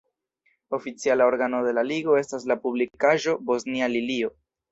Oficiala 0.77 1.27
organo 1.31 1.59
de 1.67 1.75
la 1.79 1.83
Ligo 1.89 2.17
estas 2.21 2.47
la 2.53 2.57
publikaĵo 2.65 3.37
"Bosnia 3.51 3.93
Lilio". 3.97 4.35